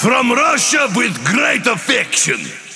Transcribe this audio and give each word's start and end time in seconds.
from 0.00 0.32
Russia 0.32 0.88
with 0.96 1.12
great 1.26 1.66
affection. 1.66 2.69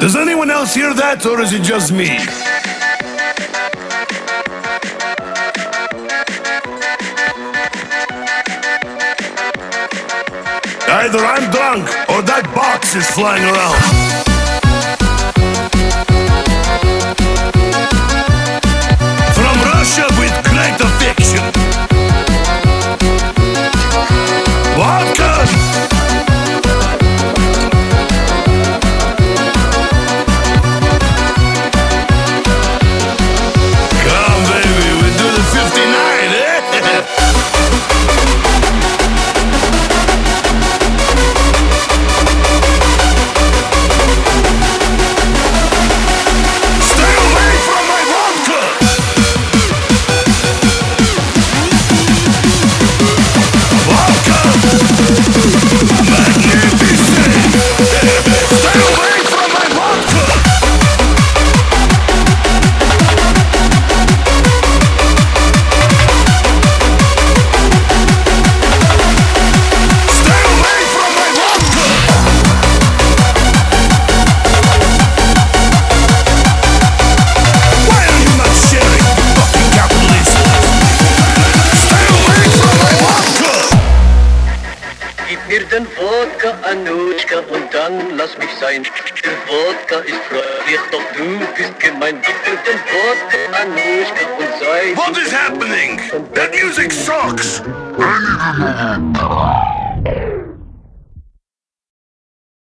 Does 0.00 0.16
anyone 0.16 0.50
else 0.50 0.74
hear 0.74 0.92
that, 0.94 1.24
or 1.24 1.40
is 1.40 1.52
it 1.52 1.62
just 1.62 1.92
me? 1.92 2.08
Either 10.88 11.18
I'm 11.18 11.50
drunk, 11.50 11.88
or 12.10 12.22
that 12.22 12.50
box 12.54 12.96
is 12.96 13.08
flying 13.10 13.44
around. 13.44 14.31
Gib 85.32 85.48
mir 85.48 85.64
den 85.64 85.86
Wodka, 85.96 86.50
Anuschka, 86.60 87.38
und 87.38 87.72
dann 87.72 88.18
lass 88.18 88.36
mich 88.36 88.50
sein. 88.60 88.82
Der 89.24 89.32
Wodka 89.48 90.00
ist 90.00 90.20
fröhlich, 90.28 90.80
doch 90.90 91.00
du 91.16 91.38
bist 91.56 91.80
gemein. 91.80 92.20
Gib 92.20 92.36
mir 92.44 92.58
den 92.66 92.78
Wodka, 92.92 93.38
Anuschka, 93.62 94.26
und 94.38 94.52
sei... 94.60 94.94
What 94.94 95.16
is 95.16 95.32
happening? 95.32 95.98
That 96.34 96.50
music 96.52 96.92
sucks! 96.92 97.62